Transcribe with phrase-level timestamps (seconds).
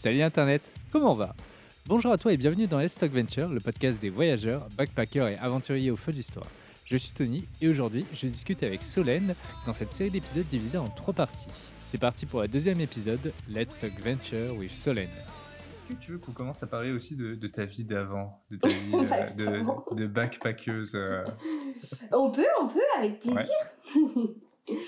[0.00, 1.34] Salut Internet, comment on va?
[1.84, 5.36] Bonjour à toi et bienvenue dans S Stock Venture, le podcast des voyageurs, backpackers et
[5.36, 6.46] aventuriers au feu d'histoire.
[6.86, 9.34] Je suis Tony et aujourd'hui je discute avec Solène
[9.66, 11.48] dans cette série d'épisodes divisée en trois parties.
[11.84, 15.10] C'est parti pour le deuxième épisode, Let's Talk Venture with Solène.
[15.74, 18.68] Est-ce que tu veux qu'on commence à parler aussi de, ta vie d'avant, de ta
[18.68, 19.64] vie euh,
[19.96, 21.24] de, backpackeuse euh
[22.12, 23.54] On peut, on peut, avec plaisir.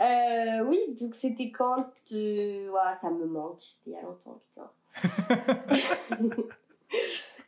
[0.00, 4.68] Euh, oui, donc c'était quand Ça me manque, c'était il y a longtemps, putain.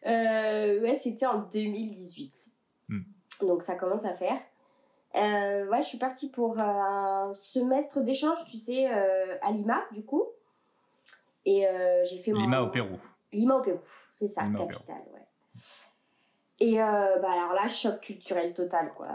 [0.81, 2.53] ouais, c'était en 2018.
[2.89, 3.01] Hmm.
[3.41, 4.41] Donc ça commence à faire.
[5.17, 10.25] ouais, je suis partie pour un semestre d'échange, tu sais, à Lima, du coup.
[11.49, 12.99] Et euh, j'ai fait Lima au Pérou.
[13.33, 13.81] Lima au Pérou,
[14.13, 15.27] c'est ça, capitale, ouais.
[16.61, 19.09] Et euh, bah alors là, choc culturel total, quoi.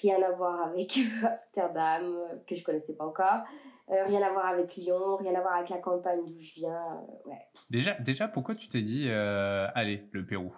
[0.00, 3.44] Rien à voir avec Amsterdam, euh, que je connaissais pas encore.
[3.88, 7.00] rien à voir avec Lyon, rien à voir avec la campagne d'où je viens.
[7.26, 7.46] ouais.
[7.70, 10.54] Déjà, déjà, pourquoi tu t'es dit, allez, le Pérou?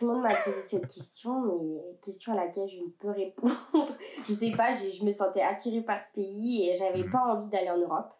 [0.00, 3.54] Tout le monde m'a posé cette question, mais question à laquelle je ne peux répondre.
[4.26, 7.10] je sais pas, je me sentais attirée par ce pays et j'avais mhm.
[7.10, 8.10] pas envie d'aller en Europe.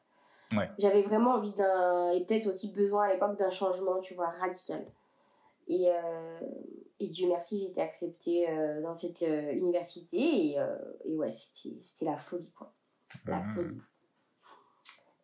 [0.79, 4.85] J'avais vraiment envie d'un, et peut-être aussi besoin à l'époque d'un changement, tu vois, radical.
[5.71, 6.41] Et, euh,
[6.99, 10.57] et Dieu merci, j'ai été acceptée euh, dans cette euh, université et,
[11.05, 12.75] et ouais, c'était la folie, quoi.
[13.25, 13.81] La folie.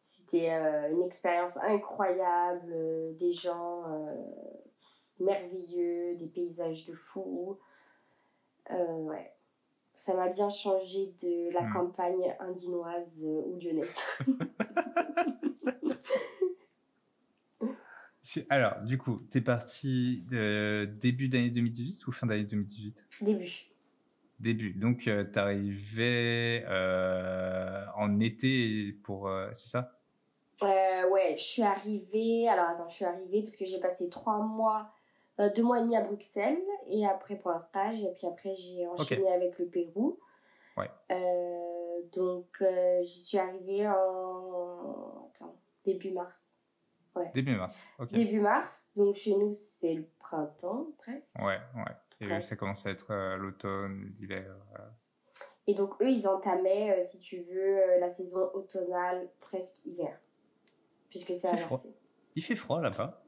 [0.04, 0.50] C'était
[0.90, 2.74] une expérience incroyable,
[3.16, 3.84] des gens
[5.18, 7.58] merveilleux, des paysages de fou.
[8.70, 9.32] ouais
[9.94, 11.72] ça m'a bien changé de la hmm.
[11.72, 13.96] campagne indinoise ou lyonnaise.
[18.50, 23.52] Alors, du coup, tu es parti de début d'année 2018 ou fin d'année 2018 Début.
[24.38, 24.72] Début.
[24.72, 29.28] Donc, euh, tu arrivais euh, en été pour.
[29.28, 29.92] Euh, c'est ça?
[30.62, 32.48] Ouais, je suis arrivée.
[32.48, 34.90] Alors, attends, je suis arrivée parce que j'ai passé trois mois,
[35.54, 38.02] deux mois et demi à Bruxelles et après pour un stage.
[38.02, 40.18] Et puis après, j'ai enchaîné avec le Pérou.
[40.76, 40.90] Ouais.
[42.14, 42.62] donc,
[43.02, 45.30] j'y suis arrivée en.
[45.34, 46.36] Attends, début mars.
[47.34, 47.78] Début mars,
[48.10, 51.36] Début mars, donc chez nous c'est le printemps presque.
[51.38, 51.96] Ouais, ouais.
[52.20, 54.56] Et ça commence à être euh, l'automne, l'hiver.
[54.78, 54.82] Euh.
[55.66, 60.18] Et donc eux, ils entamaient, euh, si tu veux, la saison automnale presque hiver.
[61.10, 61.94] Puisque c'est inversé.
[62.34, 63.22] Il fait froid là-bas?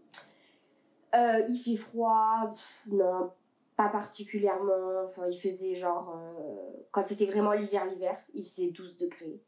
[1.14, 2.52] Il fait froid,
[2.86, 3.32] non,
[3.76, 5.04] pas particulièrement.
[5.04, 6.14] Enfin, il faisait genre.
[6.90, 9.42] quand c'était vraiment l'hiver, l'hiver, il faisait 12 degrés.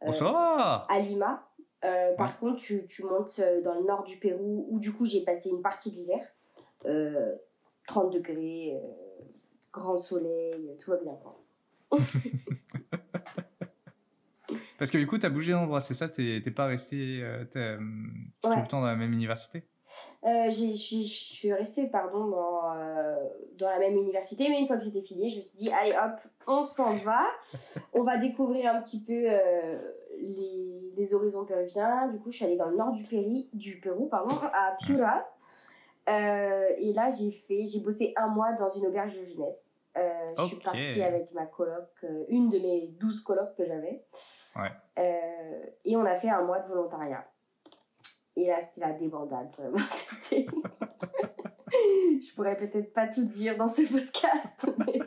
[0.00, 1.46] Bonsoir À Lima.
[1.84, 5.06] Euh, par contre, tu, tu, montes euh, dans le nord du Pérou, où du coup
[5.06, 6.20] j'ai passé une partie de l'hiver.
[7.86, 8.78] 30 euh, degrés,
[9.72, 11.18] grand soleil, tout va bien.
[14.78, 16.08] Parce que du coup, tu as bougé d'endroit, c'est ça?
[16.08, 19.62] T'es pas resté tout le temps dans la même université?
[20.24, 22.74] Je suis restée pardon, dans,
[23.58, 25.92] dans la même université, mais une fois que c'était fini, je me suis dit, allez
[25.92, 27.26] hop, on s'en va.
[27.92, 29.28] on va découvrir un petit peu
[30.18, 32.08] les, les, horizons péruviens.
[32.08, 35.26] Du coup, je suis allée dans le nord du, Péri, du Pérou, pardon, à Piura.
[36.08, 39.82] Euh, et là, j'ai fait, j'ai bossé un mois dans une auberge de jeunesse.
[39.96, 44.04] Euh, je suis partie avec ma coloc, euh, une de mes douze colocs que j'avais.
[44.56, 44.70] Ouais.
[45.84, 47.24] et on a fait un mois de volontariat.
[48.36, 49.76] Et là, c'était la débandade, vraiment.
[52.20, 54.66] je pourrais peut-être pas tout dire dans ce podcast.
[54.78, 55.00] Mais...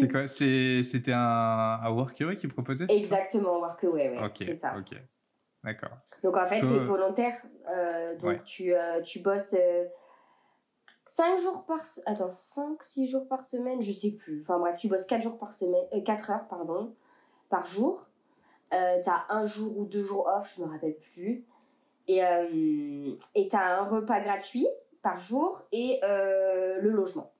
[0.00, 4.30] C'était quoi C'était un, un Workaway qui proposait Exactement, Workaway, ouais.
[4.36, 4.74] c'est ça.
[4.78, 4.96] Ok,
[5.62, 5.96] d'accord.
[6.22, 7.34] Donc en fait, tu es volontaire,
[7.70, 9.56] euh, donc tu, euh, tu bosses
[11.06, 11.80] 5 euh, jours par...
[12.06, 14.42] Attends, 5, 6 jours par semaine, je sais plus.
[14.42, 16.94] Enfin bref, tu bosses 4 jours par semaine, 4 heures, pardon,
[17.50, 18.08] par jour.
[18.70, 21.44] tu as un jour ou deux jours off, je me rappelle plus.
[22.06, 22.20] Et
[23.34, 24.66] et tu as un repas gratuit
[25.02, 27.33] par jour et le logement.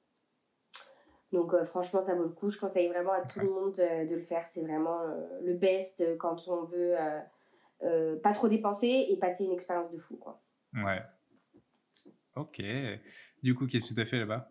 [1.34, 2.48] Donc euh, franchement, ça vaut le coup.
[2.48, 4.44] Je conseille vraiment à tout le monde euh, de le faire.
[4.46, 6.94] C'est vraiment euh, le best quand on veut
[8.22, 10.16] pas trop dépenser et passer une expérience de fou.
[10.16, 10.40] Quoi.
[10.74, 11.02] Ouais.
[12.36, 12.62] Ok.
[13.42, 14.50] Du coup, qu'est-ce que tu as fait là-bas?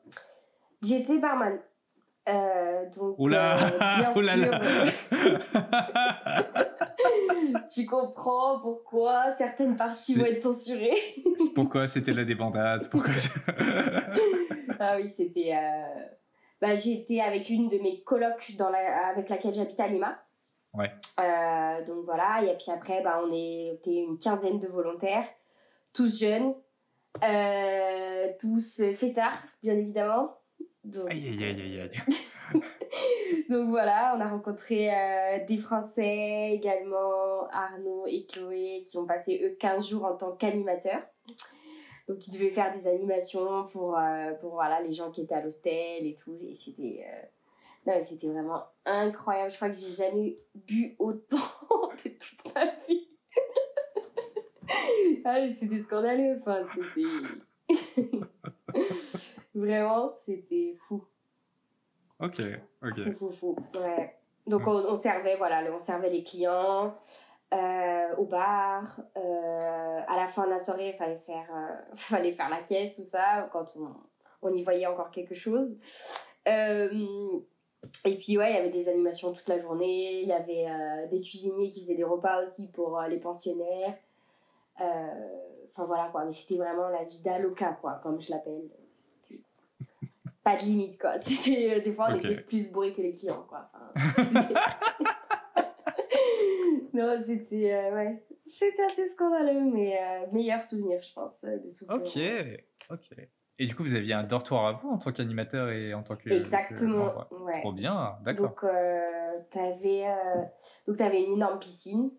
[0.83, 1.57] J'étais barman.
[2.95, 4.59] donc, Oula bien sûr,
[7.73, 10.97] tu comprends pourquoi certaines parties vont être censurées.
[11.55, 13.13] pourquoi c'était la débandade pourquoi...
[14.79, 15.53] Ah oui, c'était
[16.63, 20.17] bah, j'étais avec une de mes colocs dans la, avec laquelle j'habitais à Lima.
[20.73, 20.89] Ouais.
[21.19, 25.27] Euh, donc voilà, et puis après, bah, on était une quinzaine de volontaires,
[25.93, 26.55] tous jeunes,
[27.21, 30.37] euh, tous fêtards, bien évidemment.
[30.85, 31.91] Donc, aïe, aïe, aïe, aïe.
[33.49, 39.41] Donc voilà, on a rencontré euh, des Français également, Arnaud et Chloé, qui ont passé
[39.43, 41.01] eux 15 jours en tant qu'animateurs.
[42.07, 45.41] Donc ils devaient faire des animations pour, euh, pour voilà, les gens qui étaient à
[45.41, 46.37] l'hostel et tout.
[46.41, 49.51] Et c'était euh, c'était vraiment incroyable.
[49.51, 51.37] Je crois que j'ai jamais bu autant
[52.03, 53.07] de toute ma vie.
[55.25, 56.37] ah, c'était scandaleux.
[56.37, 58.03] Enfin, c'était.
[59.55, 61.03] vraiment, c'était fou.
[62.19, 62.41] Ok,
[62.81, 63.13] ok.
[63.13, 63.55] Fou, fou, fou.
[63.79, 64.15] Ouais.
[64.45, 66.93] Donc on, servait, voilà, on servait les clients
[67.53, 68.99] euh, au bar.
[69.15, 72.95] Euh, à la fin de la soirée, il fallait faire, euh, fallait faire la caisse,
[72.95, 73.93] tout ça, quand on,
[74.41, 75.77] on y voyait encore quelque chose.
[76.45, 80.21] et puis ouais, il y avait des animations toute la journée.
[80.21, 80.67] Il y avait
[81.09, 83.95] des cuisiniers qui faisaient des repas aussi pour les pensionnaires.
[84.75, 88.69] Enfin voilà quoi, mais c'était vraiment la vie d'Aloca quoi, comme je l'appelle
[90.43, 91.17] pas de limite quoi.
[91.19, 93.71] C'était des fois on était plus bourrés que les clients quoi.
[96.93, 101.85] non, c'était euh, ouais, c'était assez scandaleux mais euh, meilleur souvenir je pense de tout.
[101.89, 102.19] Ok,
[102.89, 103.17] ok.
[103.59, 106.15] Et du coup, vous aviez un dortoir à vous en tant qu'animateur et en tant
[106.15, 106.29] que.
[106.29, 107.13] Exactement.
[107.31, 107.59] ouais.
[107.59, 108.49] Trop bien, d'accord.
[108.49, 108.65] Donc,
[109.51, 110.05] tu avais,
[110.87, 112.09] donc, avais une énorme piscine,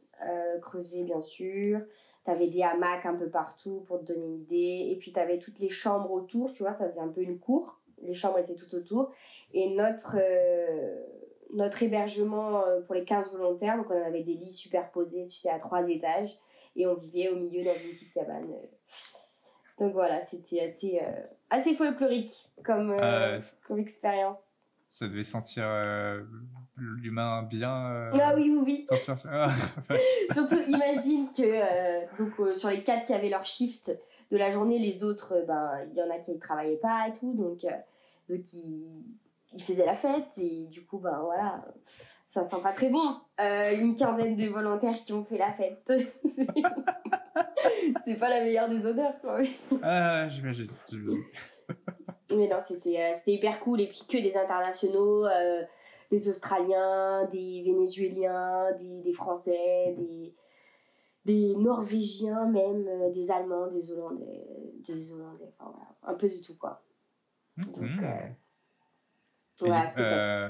[0.62, 1.80] creusée bien sûr.
[2.24, 4.88] Tu avais des hamacs un peu partout pour te donner une idée.
[4.90, 7.40] Et puis, tu avais toutes les chambres autour, tu vois, ça faisait un peu une
[7.40, 9.12] cour les chambres étaient tout autour.
[9.52, 11.04] Et notre, euh,
[11.52, 15.50] notre hébergement euh, pour les 15 volontaires, donc on avait des lits superposés, tu sais,
[15.50, 16.38] à trois étages.
[16.76, 18.48] Et on vivait au milieu dans une petite cabane.
[19.78, 21.20] Donc voilà, c'était assez, euh,
[21.50, 22.96] assez folklorique comme,
[23.66, 24.38] comme expérience.
[24.88, 25.64] Ça devait sentir
[26.76, 28.10] l'humain bien.
[28.12, 28.98] ah oui, oui, oui.
[29.28, 29.50] Ah,
[30.32, 33.96] Surtout, imagine que donc, sur les quatre qui avaient leur shift
[34.30, 37.12] de la journée, les autres, ben, il y en a qui ne travaillaient pas et
[37.12, 37.34] tout.
[37.34, 37.64] Donc,
[38.28, 39.04] donc ils,
[39.62, 41.64] faisaient la fête et du coup ben voilà
[42.34, 43.16] ça sent pas très bon.
[43.40, 45.88] Euh, une quinzaine de volontaires qui ont fait la fête.
[48.02, 49.38] C'est pas la meilleure des odeurs quoi.
[49.82, 50.66] Ah j'imagine
[52.30, 53.80] mais non c'était euh, c'était hyper cool.
[53.80, 55.62] Et puis que des internationaux euh,
[56.10, 60.34] des australiens des vénézuéliens des, des français des
[61.24, 64.44] des norvégiens même des allemands des hollandais
[64.88, 65.52] des hollandais.
[65.58, 66.82] Enfin voilà un peu de tout quoi.
[67.56, 68.34] Donc, mmh.
[69.62, 70.48] Euh, et, euh,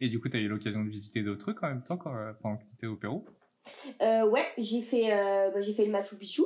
[0.00, 2.14] et, du coup, tu as eu l'occasion de visiter d'autres trucs en même temps quand,
[2.14, 3.24] euh, pendant que tu étais au Pérou?
[4.00, 5.10] Ouais, j'ai fait,
[5.52, 6.42] bah, j'ai fait le Machu Picchu.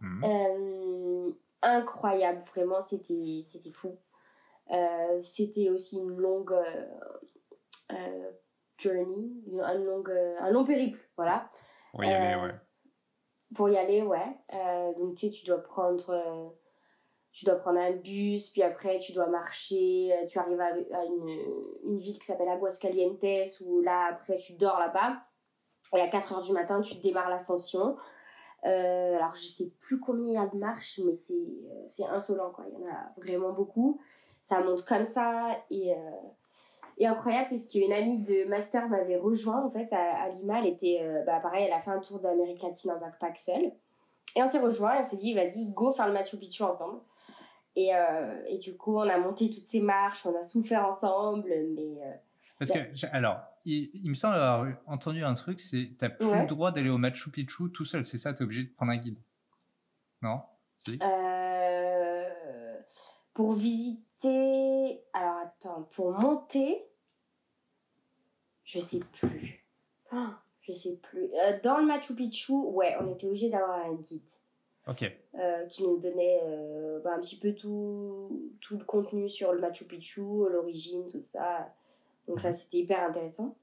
[0.00, 1.32] Mmh.
[1.62, 3.98] incroyable, vraiment, c'était, c'était fou.
[5.20, 6.54] c'était aussi une longue
[8.78, 10.04] journey, un long,
[10.40, 11.50] un long périple, voilà.
[11.92, 12.54] Pour y aller, ouais.
[13.54, 14.36] Pour y aller, ouais.
[14.98, 16.54] donc, tu sais, tu dois prendre
[17.38, 21.28] tu dois prendre un bus, puis après tu dois marcher, euh, tu arrives à, une,
[21.84, 23.22] une, ville qui s'appelle Aguascalientes,
[23.64, 25.18] où là après tu dors là-bas,
[25.94, 27.96] et à 4 heures du matin tu démarres l'ascension.
[28.66, 32.50] Euh, alors je sais plus combien il y a de marches, mais euh, c'est insolent
[32.50, 34.00] quoi, il y en a vraiment beaucoup.
[34.42, 35.94] Ça monte comme ça, et,
[36.96, 41.06] et incroyable, puisque une amie de master m'avait rejoint en fait à, Lima, elle était,
[41.26, 43.72] bah, pareil, elle a fait un tour d'Amérique latine en backpack seule.
[44.36, 47.00] Et on s'est rejoint et on s'est dit, vas-y, go faire le Machu Picchu ensemble.
[47.76, 51.48] Et, euh, et, du coup, on a monté toutes ces marches, on a souffert ensemble,
[51.74, 52.02] mais.
[52.02, 52.12] Euh,
[52.58, 56.46] Parce que, alors, il, me semble avoir entendu un truc, c'est tu n'as plus le
[56.46, 58.96] droit d'aller au Machu Picchu tout seul, c'est ça, tu es obligé de prendre un
[58.96, 59.18] guide.
[60.22, 60.40] Non?
[61.02, 62.24] Euh,
[63.34, 65.00] Pour visiter.
[65.12, 66.84] Alors, attends, pour monter,
[68.64, 69.64] je sais plus.
[70.12, 70.26] Oh,
[70.68, 71.30] je sais plus.
[71.62, 74.22] dans le Machu Picchu, ouais, on était obligé d'avoir un guide.
[75.34, 79.60] Euh, qui nous donnait euh, bah, un petit peu tout, tout le contenu sur le
[79.60, 81.72] Machu Picchu, l'origine, tout ça.
[82.26, 83.54] Donc ça, c'était hyper intéressant.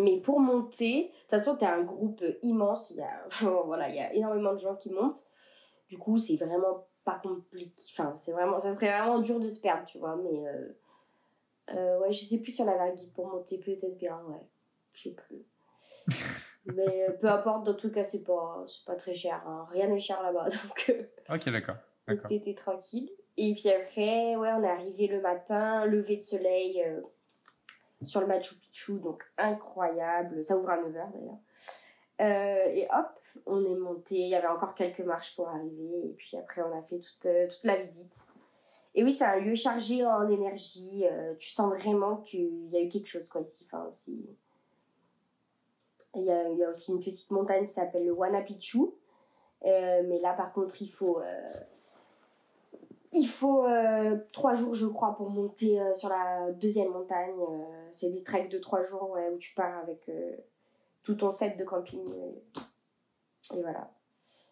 [0.00, 3.28] Mais pour monter, de toute façon, tu as un groupe immense, il y, a,
[3.64, 5.26] voilà, il y a énormément de gens qui montent.
[5.88, 7.84] Du coup, c'est vraiment pas compliqué.
[7.92, 10.16] Enfin, c'est vraiment, ça serait vraiment dur de se perdre, tu vois.
[10.16, 10.44] Mais
[11.74, 14.46] euh, ouais, je sais plus si on avait un guide pour monter, peut-être bien, ouais.
[14.92, 15.44] Je sais plus.
[16.74, 19.42] Mais euh, peu importe, dans tout cas, c'est pas, pas très cher.
[19.46, 19.66] Hein.
[19.70, 20.46] Rien n'est cher là-bas.
[20.64, 21.76] Donc, euh, ok, d'accord.
[22.28, 23.10] T'étais tranquille.
[23.36, 27.00] Et puis après, ouais, on est arrivé le matin, lever de soleil euh,
[28.02, 30.42] sur le Machu Picchu, donc incroyable.
[30.42, 32.74] Ça ouvre à 9h d'ailleurs.
[32.74, 33.06] et hop,
[33.46, 34.16] on est monté.
[34.16, 36.08] Il y avait encore quelques marches pour arriver.
[36.08, 38.14] Et puis après, on a fait toute, toute la visite.
[38.94, 41.04] Et oui, c'est un lieu chargé en énergie.
[41.38, 43.64] tu sens vraiment qu'il y a eu quelque chose quoi, ici.
[43.66, 44.12] Enfin, c'est
[46.14, 48.78] il y, a, il y a aussi une petite montagne qui s'appelle le Wanapichu.
[49.66, 51.48] Euh, mais là, par contre, il faut, euh,
[53.12, 53.66] Il faut
[54.32, 57.34] trois jours, je crois, pour monter sur la deuxième montagne.
[57.90, 60.10] c'est des treks de trois jours où tu pars avec
[61.02, 62.06] tout ton set de camping.
[63.54, 63.90] Et voilà.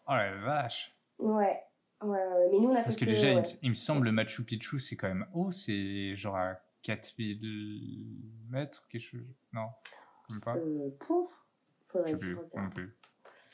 [0.08, 1.62] Oh la vache Ouais.
[2.02, 2.18] Ouais,
[2.50, 4.96] mais nous, on a Parce fait que, déjà, il, me semble, le Machu Picchu, c'est
[4.96, 5.50] quand même haut.
[5.50, 8.20] C'est genre à 4000
[8.50, 9.26] mètres, quelque chose.
[9.52, 9.68] Non,
[10.28, 10.56] même pas?
[10.56, 11.30] Euh, pouf.
[11.86, 12.96] Faudrait je sais plus, non plus.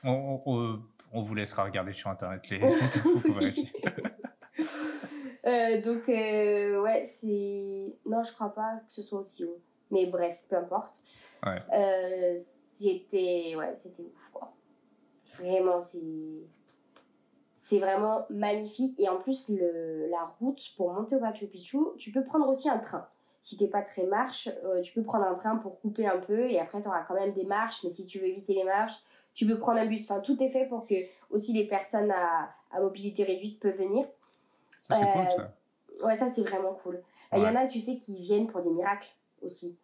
[0.04, 3.70] On, on, on, vous laissera regarder sur internet les infos pour vérifier.
[5.46, 7.94] euh, donc, euh, ouais, c'est.
[8.06, 9.60] Non, je crois pas que ce soit aussi haut.
[9.90, 10.98] Mais bref, peu importe.
[11.44, 11.62] Ouais.
[11.72, 13.54] Euh, c'était.
[13.56, 14.52] Ouais, c'était ouf, quoi.
[15.38, 16.00] Vraiment, c'est
[17.62, 18.98] c'est vraiment magnifique.
[18.98, 22.68] Et en plus, le, la route pour monter au Machu Picchu, tu peux prendre aussi
[22.68, 23.06] un train.
[23.42, 26.48] Si t'es pas très marche, euh, tu peux prendre un train pour couper un peu
[26.48, 27.82] et après tu auras quand même des marches.
[27.82, 29.02] Mais si tu veux éviter les marches,
[29.34, 30.08] tu peux prendre un bus.
[30.08, 30.94] Enfin, tout est fait pour que
[31.28, 34.06] aussi les personnes à, à mobilité réduite peuvent venir.
[34.82, 35.52] Ça, c'est cool, ça.
[36.00, 37.02] Euh, ouais, ça, c'est vraiment cool.
[37.32, 39.76] Il y en a, tu sais, qui viennent pour des miracles aussi.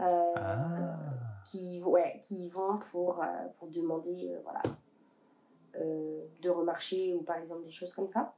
[0.00, 0.96] Euh, ah.
[1.44, 3.22] qui, ouais, qui vont pour,
[3.58, 4.62] pour demander voilà,
[5.76, 8.32] euh, de remarcher ou par exemple des choses comme ça.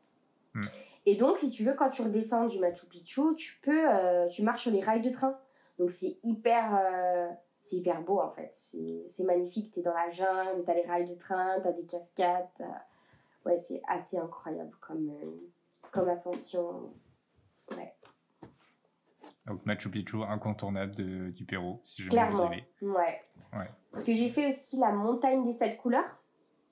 [0.52, 0.62] Hmm.
[1.06, 4.42] Et donc, si tu veux, quand tu redescends du Machu Picchu, tu peux, euh, tu
[4.42, 5.38] marches sur les rails de train.
[5.78, 7.28] Donc c'est hyper, euh,
[7.60, 8.50] c'est hyper beau en fait.
[8.52, 9.72] C'est magnifique.
[9.72, 12.46] T'es dans la jungle, t'as les rails de train, t'as des cascades.
[13.44, 15.12] Ouais, c'est assez incroyable comme,
[15.90, 16.94] comme ascension.
[17.76, 17.92] Ouais.
[19.46, 22.50] Donc Machu Picchu incontournable de, du Pérou, si je Clairement.
[22.80, 23.20] vous Ouais.
[23.52, 23.68] ouais.
[23.92, 26.18] Parce que j'ai fait aussi la montagne des sept couleurs.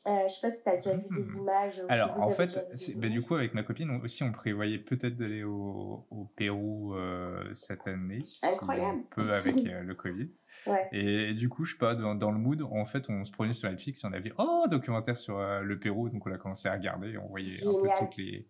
[0.07, 1.43] Euh, je sais pas si tu as déjà vu des hmm.
[1.43, 1.83] images.
[1.89, 2.59] Alors, en fait,
[2.97, 7.55] bah, du coup, avec ma copine aussi, on prévoyait peut-être d'aller au, au, Pérou euh,
[7.55, 8.23] cette année.
[8.43, 8.99] Incroyable.
[8.99, 10.31] un peu avec euh, le Covid.
[10.67, 10.87] Ouais.
[10.93, 13.55] Et du coup, je sais pas, dans, dans, le mood, en fait, on se prenait
[13.55, 16.09] sur Netflix et on avait oh, un documentaire sur le Pérou.
[16.09, 17.19] Donc, on a commencé à regarder.
[17.19, 18.47] On voyait un peu toutes les,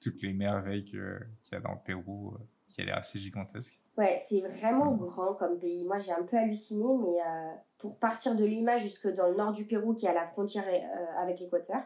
[0.00, 2.36] toutes les merveilles qu'il y a dans le Pérou,
[2.68, 3.80] qui a l'air assez gigantesque.
[3.96, 5.84] Ouais, c'est vraiment grand comme pays.
[5.84, 9.52] Moi, j'ai un peu halluciné, mais euh, pour partir de Lima jusque dans le nord
[9.52, 11.82] du Pérou, qui est à la frontière euh, avec l'Équateur,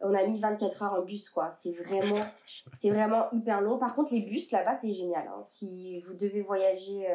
[0.00, 1.50] on a mis 24 heures en bus, quoi.
[1.50, 2.24] C'est vraiment,
[2.74, 3.78] c'est vraiment hyper long.
[3.78, 5.26] Par contre, les bus là-bas, c'est génial.
[5.26, 5.42] Hein.
[5.42, 7.08] Si vous devez voyager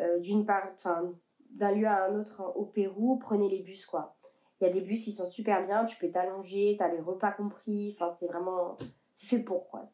[0.00, 1.12] euh, d'une part, enfin,
[1.50, 4.16] d'un lieu à un autre au Pérou, prenez les bus, quoi.
[4.60, 5.84] Il y a des bus, ils sont super bien.
[5.84, 7.94] Tu peux t'allonger, t'as les repas compris.
[7.94, 8.78] Enfin, c'est vraiment
[9.16, 9.86] c'est fait pour quoi.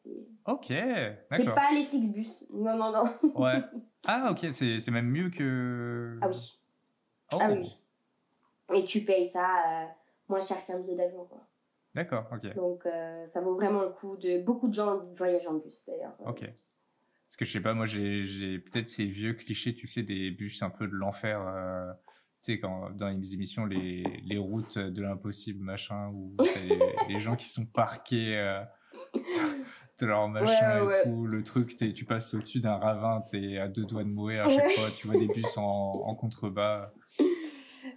[0.47, 0.65] Ok,
[1.31, 2.47] C'est pas les Flixbus.
[2.53, 3.41] Non, non, non.
[3.41, 3.61] ouais.
[4.05, 6.19] Ah, ok, c'est même mieux que.
[6.21, 6.59] Ah oui.
[7.31, 7.37] Oh.
[7.39, 7.79] Ah oui.
[8.75, 9.85] Et tu payes ça euh,
[10.27, 11.47] moins cher qu'un billet d'avion, quoi.
[11.95, 12.53] D'accord, ok.
[12.53, 14.43] Donc, euh, ça vaut vraiment le coup de.
[14.43, 16.17] Beaucoup de gens voyagent en bus, d'ailleurs.
[16.25, 16.41] Ok.
[16.41, 20.61] Parce que je sais pas, moi, j'ai peut-être ces vieux clichés, tu sais, des bus
[20.63, 21.41] un peu de l'enfer.
[21.47, 21.93] Euh,
[22.43, 26.35] tu sais, quand dans les émissions, les, les routes de l'impossible, machin, où
[26.67, 26.77] les,
[27.13, 28.37] les, gens qui sont parqués
[29.99, 33.85] de leur machin et tout, le truc, tu passes au-dessus d'un ravin, t'es à deux
[33.85, 35.61] doigts de mourir à chaque fois, tu vois des bus en,
[36.05, 36.91] en contrebas.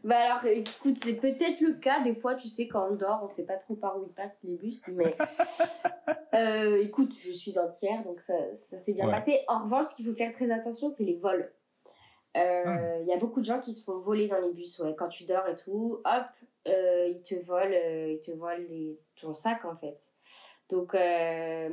[0.04, 3.28] Bah alors, écoute, c'est peut-être le cas des fois, tu sais, quand on dort, on
[3.28, 5.16] sait pas trop par où ils passent les bus, mais
[6.34, 9.40] euh, écoute, je suis entière, donc ça, ça s'est bien passé.
[9.48, 11.52] En revanche, ce qu'il faut faire très attention, c'est les vols.
[12.36, 13.00] Euh, ah.
[13.00, 15.08] Il y a beaucoup de gens qui se font voler dans les bus, ouais, quand
[15.08, 16.26] tu dors et tout, hop,
[16.68, 19.98] euh, ils te volent, ils te volent les, ton sac en fait.
[20.68, 21.68] Donc, euh,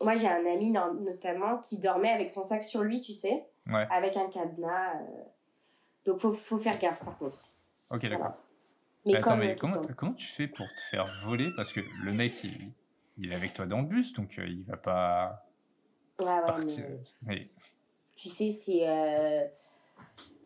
[0.00, 4.16] moi, j'ai un ami notamment qui dormait avec son sac sur lui, tu sais, avec
[4.16, 4.94] un cadenas.
[4.96, 5.22] Euh.
[6.06, 7.38] Donc, faut, faut faire gaffe, par contre.
[7.90, 8.34] Ok, d'accord.
[9.04, 11.50] Mais, Attends, mais comment, comment tu fais pour te faire voler?
[11.56, 12.72] Parce que le mec, il,
[13.18, 15.46] il, est avec toi dans le bus, donc euh, il va pas
[16.18, 16.84] ouais, ouais, partir.
[17.22, 17.48] Mais...
[18.16, 19.52] Tu sais, c'est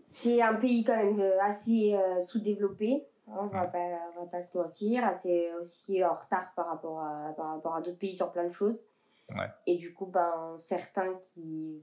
[0.05, 3.07] c'est un pays quand même assez sous-développé.
[3.27, 5.11] On va pas, va pas se mentir.
[5.15, 8.53] C'est aussi en retard par rapport à, par rapport à d'autres pays sur plein de
[8.53, 8.87] choses.
[9.67, 11.83] Et du coup, ben, certains qui,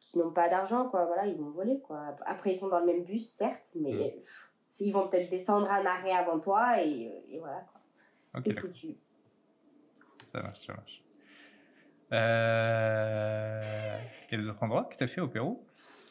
[0.00, 2.14] qui n'ont pas d'argent, quoi, voilà, ils vont voler, quoi.
[2.26, 4.20] Après, ils sont dans le même bus, certes, mais
[4.80, 7.80] ils vont peut-être descendre un arrêt avant toi et, et voilà, quoi.
[8.40, 8.98] Okay, foutu.
[10.24, 11.02] Ça marche, ça marche.
[12.12, 13.98] Euh...
[14.30, 15.64] Il y a d'autres endroits que tu as fait au Pérou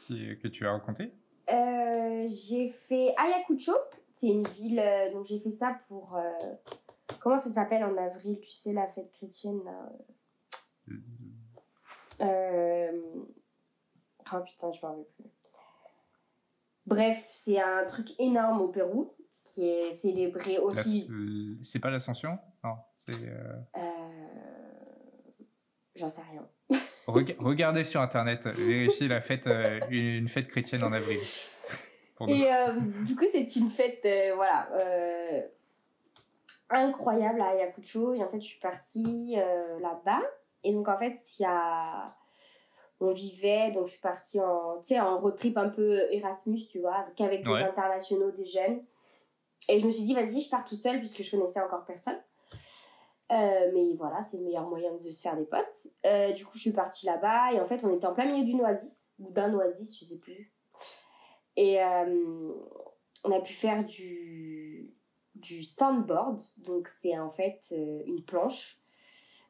[0.10, 1.14] que tu as raconté?
[1.52, 3.74] Euh, J'ai fait Ayacucho,
[4.16, 6.16] c'est une ville, euh, donc j'ai fait ça pour.
[6.16, 6.32] Euh,
[7.20, 9.92] comment ça s'appelle en avril Tu sais, la fête chrétienne là.
[12.22, 13.02] Euh,
[14.34, 15.26] oh putain, je m'en rappelle plus.
[16.86, 21.10] Bref, c'est un truc énorme au Pérou qui est célébré aussi.
[21.62, 22.40] C'est pas l'Ascension?
[22.64, 23.30] Non, c'est.
[25.96, 26.48] J'en sais rien.
[27.08, 29.48] regardez sur internet, vérifiez la fête,
[29.90, 31.20] une fête chrétienne en avril.
[32.28, 35.42] Et euh, du coup, c'est une fête, euh, voilà, euh,
[36.70, 38.14] incroyable à Ayacucho.
[38.14, 39.36] Et en fait, je suis partie
[39.82, 40.22] là-bas.
[40.64, 42.16] Et donc, en fait, il y a...
[43.02, 46.62] On vivait, donc je suis partie en, tu sais, en road trip un peu Erasmus,
[46.72, 48.82] tu vois, qu'avec des internationaux, des jeunes.
[49.68, 52.18] Et je me suis dit, vas-y, je pars toute seule puisque je connaissais encore personne.
[53.32, 55.88] Euh, mais voilà, c'est le meilleur moyen de se faire des potes.
[56.06, 58.46] Euh, du coup, je suis partie là-bas et en fait, on était en plein milieu
[58.46, 60.55] d'une oasis, ou d'un oasis, je sais plus.
[61.58, 62.54] Et euh,
[63.24, 64.94] on a pu faire du,
[65.36, 67.74] du sandboard, donc c'est en fait
[68.06, 68.82] une planche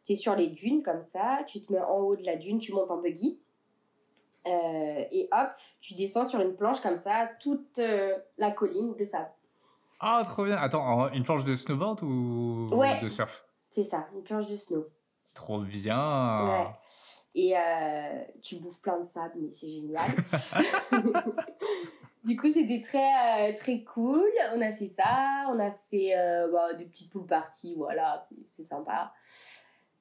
[0.06, 2.60] tu es sur les dunes comme ça, tu te mets en haut de la dune,
[2.60, 3.40] tu montes en buggy.
[4.46, 5.50] Euh, et hop,
[5.82, 9.32] tu descends sur une planche comme ça, toute euh, la colline de sable.
[10.00, 10.58] Ah, trop bien.
[10.58, 12.70] Attends, une planche de snowboard ou
[13.02, 13.46] de surf?
[13.72, 14.86] C'est ça, une planche de snow.
[15.36, 16.48] Trop bien.
[16.48, 16.68] Ouais.
[17.36, 20.10] Et euh, tu bouffes plein de sable, mais c'est génial.
[22.24, 24.32] du coup, c'était très, très cool.
[24.56, 25.46] On a fait ça.
[25.50, 26.16] On a fait
[26.52, 27.76] bah, des petites pool parties.
[27.78, 29.14] Voilà, c'est sympa.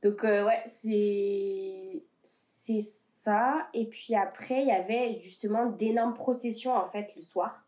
[0.05, 3.67] Donc, euh, ouais, c'est, c'est ça.
[3.73, 7.64] Et puis après, il y avait justement d'énormes processions, en fait, le soir,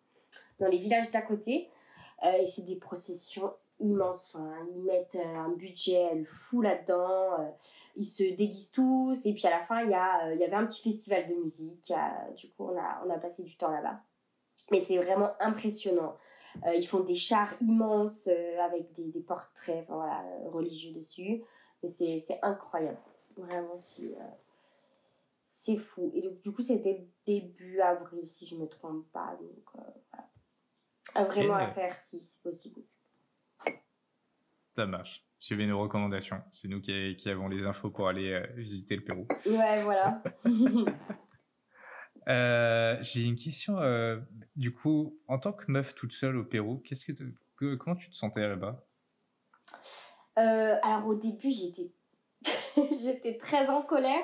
[0.60, 1.70] dans les villages d'à côté.
[2.24, 4.34] Euh, et c'est des processions immenses.
[4.34, 7.54] Enfin, ils mettent euh, un budget fou là-dedans.
[7.96, 9.26] ils se déguisent tous.
[9.26, 11.34] Et puis à la fin, il y, a, il y avait un petit festival de
[11.34, 11.92] musique.
[12.36, 14.00] du coup, on a, on a passé du temps là-bas.
[14.70, 16.16] Mais c'est vraiment impressionnant.
[16.74, 18.28] ils font des chars immenses
[18.60, 21.42] avec des, des portraits voilà, religieux dessus.
[21.82, 22.98] Et c'est incroyable.
[23.36, 24.16] Vraiment, c'est
[25.56, 26.10] c'est fou.
[26.14, 29.36] Et donc, du coup, c'était début avril, si je ne me trompe pas.
[29.40, 29.84] Donc,
[31.16, 32.82] euh, Vraiment à faire si c'est possible.
[34.76, 35.24] Ça marche.
[35.38, 36.42] Suivez nos recommandations.
[36.52, 39.26] C'est nous qui, qui, avons les infos pour aller euh, visiter le Pérou.
[39.46, 40.22] Ouais, voilà.
[42.28, 43.78] Euh, j'ai une question.
[44.56, 47.12] du coup, en tant que meuf toute seule au Pérou, qu'est-ce que,
[47.56, 48.84] que comment tu te sentais là-bas?
[50.38, 51.92] Euh, alors au début, j'étais
[52.98, 54.22] j'étais très en colère.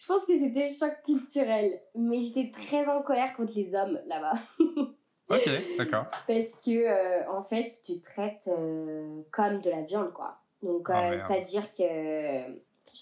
[0.00, 4.38] Je pense que c'était choc culturel, mais j'étais très en colère contre les hommes là-bas.
[5.28, 6.06] ok, d'accord.
[6.26, 10.38] Parce que euh, en fait, ils te traitent euh, comme de la viande, quoi.
[10.62, 12.50] Donc, oh, c'est-à-dire que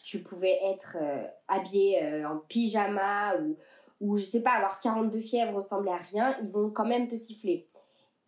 [0.04, 0.98] tu pouvais être
[1.48, 3.56] habillé en pyjama ou,
[4.00, 7.14] ou, je sais pas, avoir 42 fièvres, ressembler à rien, ils vont quand même te
[7.14, 7.66] siffler.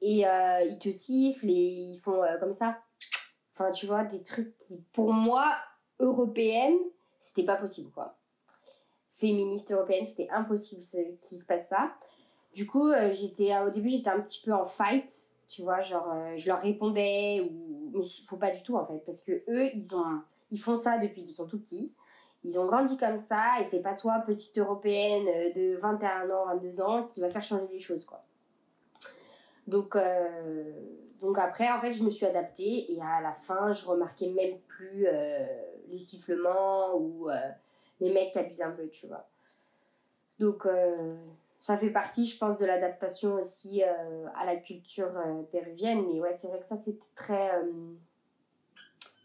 [0.00, 2.78] Et ils te sifflent et ils font comme ça.
[3.54, 5.56] Enfin, tu vois, des trucs qui, pour moi,
[5.98, 6.78] européenne,
[7.18, 8.16] c'était pas possible, quoi.
[9.14, 10.82] Féministe européenne, c'était impossible
[11.20, 11.92] qu'il se passe ça.
[12.58, 15.12] Du coup, euh, j'étais, au début, j'étais un petit peu en fight,
[15.46, 17.92] tu vois, genre, euh, je leur répondais, ou...
[17.94, 20.74] mais il faut pas du tout, en fait, parce que eux, ils ont, ils font
[20.74, 21.94] ça depuis qu'ils sont tout petits.
[22.42, 26.46] Ils ont grandi comme ça, et c'est pas toi, petite européenne euh, de 21 ans,
[26.46, 28.24] 22 ans, qui va faire changer les choses, quoi.
[29.68, 29.96] Donc,
[31.20, 34.58] donc après, en fait, je me suis adaptée et à la fin, je remarquais même
[34.66, 35.46] plus euh,
[35.88, 37.36] les sifflements ou euh,
[38.00, 39.28] les mecs qui abusent un peu, tu vois.
[40.38, 41.16] Donc euh,
[41.58, 45.12] ça fait partie, je pense, de l'adaptation aussi à la culture
[45.50, 46.04] péruvienne.
[46.08, 47.50] Mais ouais, c'est vrai que ça, c'était très,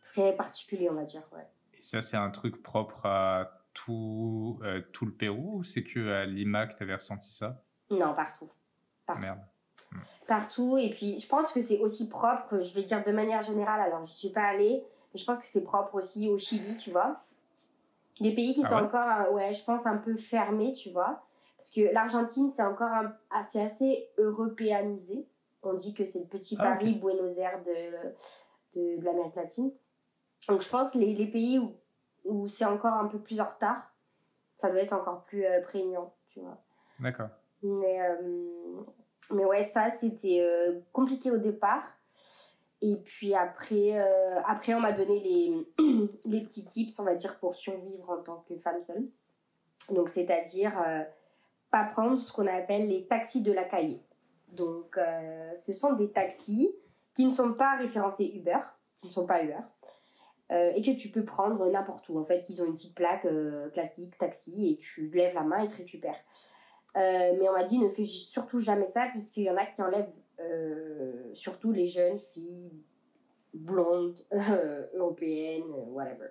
[0.02, 1.24] très particulier, on va dire.
[1.32, 1.48] Ouais.
[1.78, 4.60] Et ça, c'est un truc propre à tout,
[4.92, 7.62] tout le Pérou ou c'est que à Lima que tu avais ressenti ça?
[7.90, 8.50] Non, partout.
[9.06, 9.22] partout.
[9.22, 9.42] Merde
[10.28, 10.78] partout.
[10.78, 14.06] Et puis, je pense que c'est aussi propre, je vais dire de manière générale, alors
[14.06, 17.24] je suis pas allée, mais je pense que c'est propre aussi au Chili, tu vois.
[18.20, 21.26] Des pays qui ah sont encore, euh, ouais, je pense, un peu fermés, tu vois.
[21.64, 22.92] Parce que l'Argentine, c'est encore
[23.30, 25.26] assez, assez européanisé.
[25.62, 29.72] On dit que c'est le petit ah, Paris, Buenos Aires de, de, de l'Amérique latine.
[30.50, 31.74] Donc, je pense les, les pays où,
[32.26, 33.96] où c'est encore un peu plus en retard,
[34.58, 36.62] ça doit être encore plus euh, prégnant, tu vois.
[37.00, 37.30] D'accord.
[37.62, 38.82] Mais, euh,
[39.32, 41.88] mais ouais, ça, c'était euh, compliqué au départ.
[42.82, 43.98] Et puis après,
[44.44, 45.66] après on m'a donné les,
[46.26, 49.08] les petits tips, on va dire, pour survivre en tant que femme seule.
[49.92, 50.74] Donc, c'est-à-dire,
[51.74, 54.00] pas prendre ce qu'on appelle les taxis de la cahier.
[54.52, 54.98] Donc,
[55.56, 56.76] ce sont des taxis
[57.16, 58.60] qui ne sont pas référencés Uber,
[58.98, 59.64] qui ne sont pas Uber,
[60.52, 62.20] et que tu peux prendre n'importe où.
[62.20, 63.28] En fait, ils ont une petite plaque
[63.74, 66.20] classique, taxi, et tu lèves la main et tu récupères.
[66.96, 69.82] Euh, mais on m'a dit ne fais surtout jamais ça puisqu'il y en a qui
[69.82, 72.72] enlèvent euh, surtout les jeunes filles
[73.54, 76.30] blondes, euh, européennes, whatever.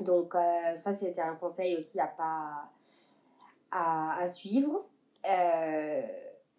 [0.00, 0.34] Donc
[0.74, 2.72] ça c'était un conseil aussi à pas
[3.72, 4.86] à, suivre.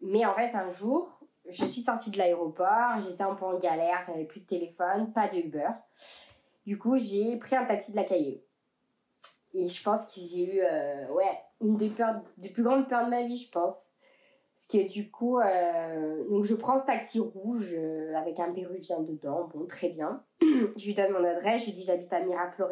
[0.02, 4.02] mais en fait un jour je suis sortie de l'aéroport, j'étais un peu en galère,
[4.08, 5.70] j'avais plus de téléphone, pas de Uber.
[6.66, 8.40] Du coup j'ai pris un taxi de la Caillou.
[9.54, 10.62] Et je pense que j'ai eu
[11.12, 13.92] ouais une des, peurs, des plus grandes peurs de ma vie, je pense.
[14.56, 19.00] Parce que du coup, euh, donc je prends ce taxi rouge euh, avec un péruvien
[19.02, 20.24] dedans, bon, très bien.
[20.42, 22.72] je lui donne mon adresse, je lui dis j'habite à Miraflores.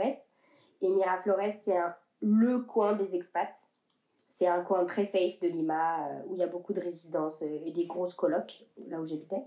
[0.81, 1.77] Et Miraflores, c'est
[2.21, 3.55] le coin des expats.
[4.41, 7.71] C'est un coin très safe de Lima où il y a beaucoup de résidences et
[7.71, 9.43] des grosses colocs, là où j'habitais.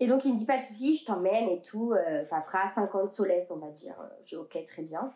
[0.00, 3.08] Et donc il me dit pas de soucis, je t'emmène et tout, ça fera 50
[3.08, 3.94] soleils, on va dire.
[4.24, 5.12] J'ai ok, très bien.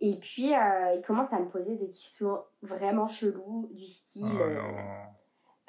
[0.00, 4.42] Et puis, euh, il commence à me poser des questions vraiment cheloues, du style oh
[4.42, 4.60] euh,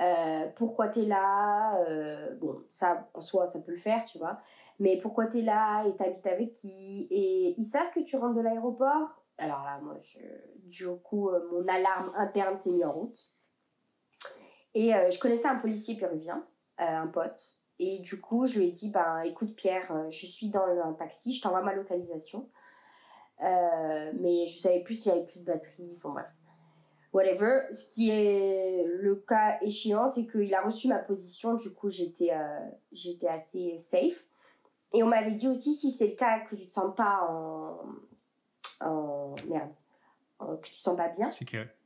[0.01, 1.79] euh, Pourquoi t'es là
[2.41, 4.37] Bon, ça, en soi, ça peut le faire, tu vois.
[4.79, 7.07] Mais pourquoi t'es là Et t'habites avec qui?
[7.09, 9.23] Et ils savent que tu rentres de l'aéroport?
[9.37, 9.95] Alors là, moi,
[10.63, 13.19] du coup, mon alarme interne s'est mise en route.
[14.73, 16.45] Et je connaissais un policier péruvien,
[16.77, 17.39] un pote.
[17.79, 21.33] Et du coup, je lui ai dit ben, Écoute, Pierre, je suis dans un taxi,
[21.33, 22.49] je t'envoie ma localisation.
[23.43, 26.27] Euh, mais je savais plus s'il y avait plus de batterie, enfin bref.
[27.13, 27.61] Whatever.
[27.71, 32.31] Ce qui est le cas échéant, c'est qu'il a reçu ma position, du coup j'étais
[32.31, 32.59] euh,
[32.91, 34.25] j'étais assez safe.
[34.93, 37.79] Et on m'avait dit aussi, si c'est le cas que tu te sens pas en.
[38.81, 39.69] En merde.
[40.39, 41.29] que tu te sens pas bien.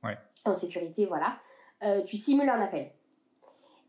[0.03, 0.17] ouais.
[0.45, 1.37] En sécurité, voilà.
[1.83, 2.91] Euh, tu simules un appel.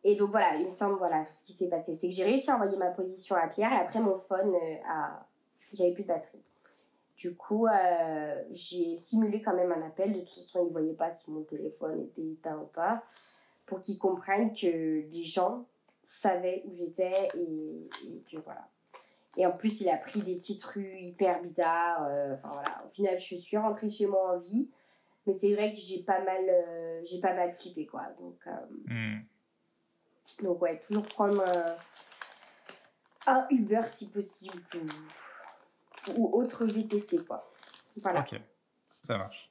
[0.05, 1.95] Et donc voilà, il me semble, voilà, ce qui s'est passé.
[1.95, 4.55] C'est que j'ai réussi à envoyer ma position à Pierre et après mon phone
[4.88, 5.27] a.
[5.73, 6.43] J'avais plus de batterie.
[7.17, 10.12] Du coup, euh, j'ai simulé quand même un appel.
[10.12, 13.03] De toute façon, ils ne voyaient pas si mon téléphone était éteint ou pas.
[13.65, 15.67] Pour qu'ils comprennent que des gens
[16.03, 18.69] savaient où j'étais et, que voilà.
[19.37, 22.05] Et en plus, il a pris des petites rues hyper bizarres.
[22.05, 22.85] Euh, enfin voilà.
[22.87, 24.68] Au final, je suis rentrée chez moi en vie.
[25.27, 28.03] Mais c'est vrai que j'ai pas mal, euh, j'ai pas mal flippé quoi.
[28.18, 28.45] Donc,
[28.87, 29.21] hmm.
[30.42, 31.45] donc ouais, toujours prendre
[33.27, 34.61] un Uber si possible
[36.16, 37.51] ou autre VTC, quoi.
[37.97, 38.21] Voilà.
[38.21, 38.40] Ok,
[39.07, 39.51] ça marche.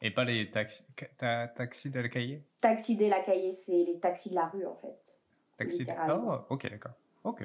[0.00, 0.84] Et pas les taxis,
[1.18, 2.42] taxis de la cahier?
[2.60, 5.18] Taxis de la cahier, c'est les taxis de la rue, en fait.
[5.56, 5.92] Taxis de...
[6.12, 6.92] Oh, ok, d'accord.
[7.24, 7.42] Ok.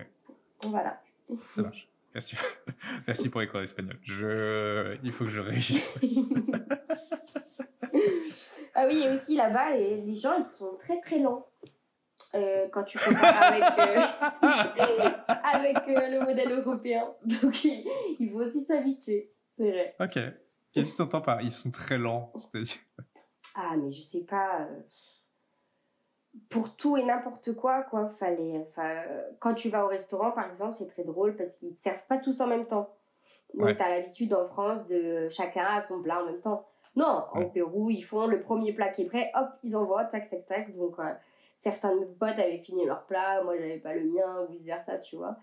[0.69, 1.01] Voilà.
[1.55, 1.87] Ça marche.
[2.13, 2.35] Merci,
[3.07, 3.97] Merci pour les cours d'espagnol.
[4.03, 4.97] Je...
[5.03, 5.97] Il faut que je réussisse.
[8.75, 11.47] ah oui, et aussi là-bas, les, les gens, ils sont très très lents.
[12.35, 14.01] Euh, quand tu compares avec, euh,
[15.43, 17.13] avec euh, le modèle européen.
[17.23, 19.95] Donc il, faut aussi s'habituer, c'est vrai.
[19.99, 20.19] Ok.
[20.71, 22.33] Qu'est-ce que tu entends par ils sont très lents
[23.55, 24.67] Ah, mais je sais pas.
[26.49, 28.63] Pour tout et n'importe quoi, quoi, fallait.
[29.39, 32.17] Quand tu vas au restaurant, par exemple, c'est très drôle parce qu'ils te servent pas
[32.17, 32.89] tous en même temps.
[33.53, 36.65] Donc, tu as l'habitude en France de chacun a son plat en même temps.
[36.95, 40.27] Non, au Pérou, ils font le premier plat qui est prêt, hop, ils envoient, tac,
[40.27, 40.73] tac, tac.
[40.73, 40.97] Donc,
[41.55, 44.65] certains de mes potes avaient fini leur plat, moi j'avais pas le mien, ou vice
[44.65, 45.37] versa, tu vois.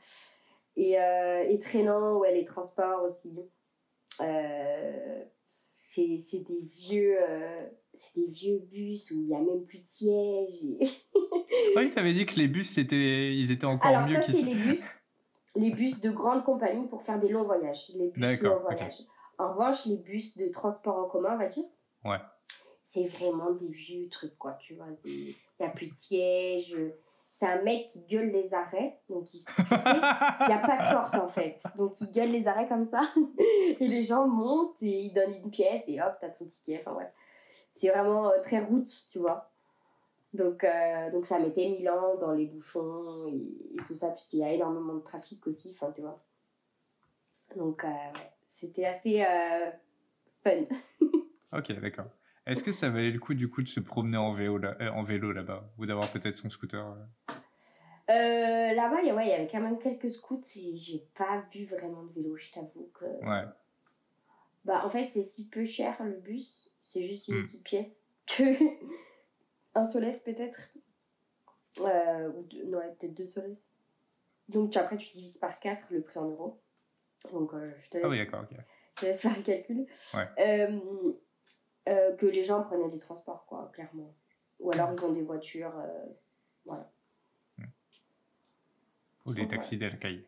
[0.77, 3.37] Et, euh, et traînant, ouais, les transports aussi.
[4.21, 7.67] Euh, c'est des vieux euh,
[8.01, 10.87] c'est des vieux bus où il y a même plus de sièges et...
[11.75, 14.43] que tu avais dit que les bus c'était ils étaient encore alors mieux ça c'est
[14.43, 14.83] les bus
[15.57, 19.03] les bus de grandes compagnies pour faire des longs voyages les bus longs voyages
[19.39, 21.65] en revanche les bus de transport en commun on va dire
[22.05, 22.19] ouais
[22.85, 24.87] c'est vraiment des vieux trucs quoi tu vois
[25.61, 26.77] il n'y a plus de siège.
[27.29, 28.99] C'est un mec qui gueule les arrêts.
[29.09, 31.63] Donc, il n'y a pas de porte en fait.
[31.77, 33.03] Donc, il gueule les arrêts comme ça.
[33.81, 36.83] et les gens montent et ils donnent une pièce et hop, t'as ton ticket.
[36.85, 37.13] Enfin, ouais.
[37.73, 39.51] C'est vraiment euh, très route, tu vois.
[40.33, 44.45] Donc, euh, donc ça mettait mille ans dans les bouchons et, tout ça, puisqu'il y
[44.45, 46.23] a énormément de trafic aussi, enfin, tu vois.
[47.57, 47.89] Donc, euh,
[48.49, 49.25] c'était assez
[50.43, 50.63] fun.
[51.53, 52.07] ok, d'accord.
[52.47, 55.03] Est-ce que ça valait le coup du coup de se promener en vélo, là, en
[55.03, 56.97] vélo là-bas ou d'avoir peut-être son scooter
[58.09, 62.37] Là-bas, il y avait quand même quelques scouts et j'ai pas vu vraiment de vélo,
[62.37, 63.05] je t'avoue que.
[63.05, 63.45] Ouais.
[64.65, 67.45] Bah en fait, c'est si peu cher le bus, c'est juste une hmm.
[67.45, 68.43] petite pièce que
[69.75, 70.73] un Solès peut-être.
[71.79, 73.69] ou deux, non, peut-être deux Solès.
[74.49, 76.61] Donc après, tu divises par 4 le prix en euros.
[77.33, 78.07] Donc je te laisse.
[78.07, 78.57] Ah oui, d'accord, ok.
[78.97, 79.87] Je te laisse faire le calcul.
[80.13, 81.17] Ouais.
[81.89, 84.15] Euh, que les gens prenaient les transports, quoi, clairement.
[84.59, 86.07] Ou alors ils ont des voitures, euh,
[86.67, 86.91] voilà.
[89.27, 90.25] Ou des taxis de la caille.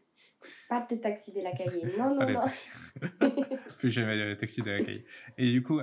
[0.68, 2.40] Pas de taxis de la caille, non, non, non.
[3.78, 5.04] Plus jamais de taxis de la caille.
[5.38, 5.80] Et du coup,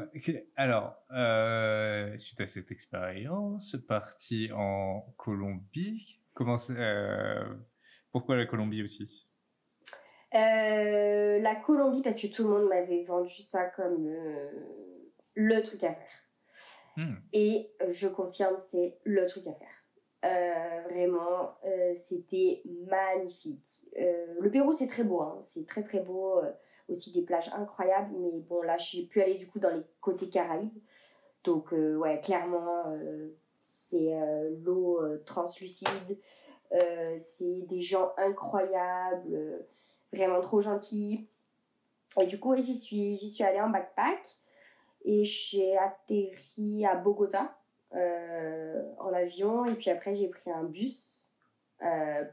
[0.56, 6.58] alors, euh, suite à cette expérience, parti en Colombie, comment
[8.12, 9.28] pourquoi la Colombie aussi?
[10.32, 14.10] La Colombie, parce que tout le monde m'avait vendu ça comme
[15.36, 16.30] le truc à faire.
[16.98, 17.16] Hmm.
[17.32, 19.86] Et euh, je confirme, c'est le truc à faire.
[20.26, 23.88] Euh, vraiment, euh, c'était magnifique.
[23.96, 25.40] le Pérou, c'est très beau, hein.
[25.42, 26.42] c'est très très beau.
[26.90, 30.30] Aussi des plages incroyables, mais bon, là, j'ai pu aller du coup dans les côtés
[30.30, 30.78] Caraïbes.
[31.44, 32.86] Donc, ouais, clairement,
[33.64, 34.12] c'est
[34.64, 36.18] l'eau translucide.
[37.20, 39.66] c'est des gens incroyables,
[40.12, 41.28] vraiment trop gentils.
[42.20, 44.38] Et du coup, j'y suis, j'y suis allée en backpack
[45.06, 47.56] et j'ai atterri à Bogota
[47.92, 51.26] en avion et puis après j'ai pris un bus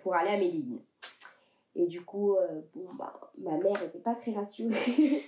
[0.00, 0.80] pour aller à Medellin.
[1.78, 2.36] Et du coup,
[2.74, 4.74] bon, bah, ma mère n'était pas très rassurée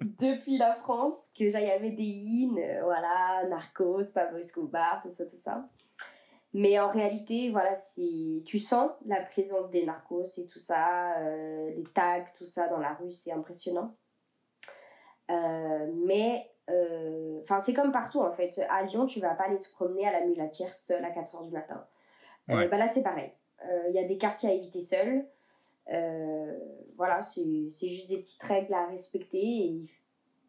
[0.00, 5.68] depuis la France que j'aille à Medellin, voilà, Narcos, Pablo Escobar, tout ça, tout ça.
[6.54, 11.70] Mais en réalité, voilà, c'est tu sens la présence des narcos et tout ça, euh,
[11.70, 13.94] les tags, tout ça dans la rue, c'est impressionnant.
[15.30, 18.60] Euh, mais, euh, enfin, c'est comme partout en fait.
[18.68, 21.50] À Lyon, tu vas pas aller te promener à la mulatière seule à 4h du
[21.50, 21.86] matin.
[22.48, 23.32] bah là, c'est pareil.
[23.88, 24.80] Il y a des quartiers à éviter
[25.88, 26.58] seul.
[26.96, 29.38] voilà, c'est juste des petites règles à respecter.
[29.38, 29.82] Et,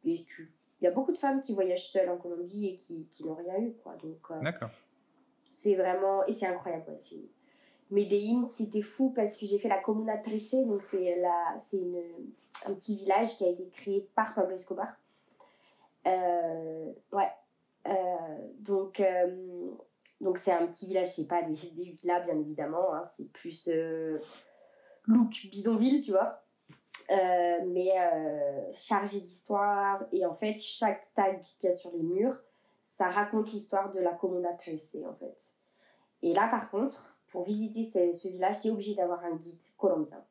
[0.06, 0.52] et tu...
[0.82, 3.36] il y a beaucoup de femmes qui voyagent seules en Colombie et qui, qui n'ont
[3.36, 3.74] rien eu.
[3.84, 3.96] Quoi.
[4.04, 4.70] Donc, D'accord.
[5.50, 6.26] C'est vraiment.
[6.26, 6.86] Et c'est incroyable.
[6.88, 7.30] Ouais.
[7.92, 11.56] Medellin, c'était fou parce que j'ai fait la Comuna Treche, donc c'est la...
[11.74, 12.02] une...
[12.66, 14.88] un petit village qui a été créé par Pablo Escobar.
[16.08, 17.30] Euh, ouais.
[17.88, 19.72] Euh, donc, euh,
[20.22, 23.70] donc c'est un petit village, c'est pas des, des villas, bien évidemment, hein, c'est plus
[25.08, 26.44] look bidonville, tu vois.
[27.10, 27.92] mais
[28.74, 32.38] chargé d'histoire, et en fait, chaque tag qu'il y a sur les murs,
[32.84, 35.54] ça raconte l'histoire de la Comuna Trece, en fait.
[36.22, 40.24] Et là, par contre, pour visiter ce, village, tu es obligé d'avoir un guide colombien.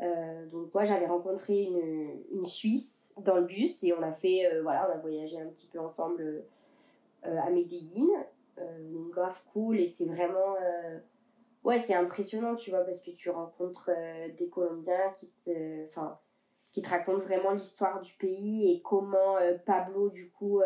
[0.00, 4.46] Euh, donc moi, j'avais rencontré une, une, Suisse dans le bus et on a fait,
[4.46, 6.44] euh, voilà, on a voyagé un petit peu ensemble
[7.24, 8.06] euh, à Medellin.
[9.10, 10.56] grave cool et c'est vraiment...
[11.66, 13.90] ouais, c'est impressionnant, tu vois, parce que tu rencontres
[14.38, 15.86] des Colombiens qui te...
[15.88, 16.18] Enfin,
[16.72, 20.60] qui te racontent vraiment l'histoire du pays et comment Pablo, du coup